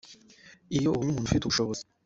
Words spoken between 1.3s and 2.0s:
ubushobozi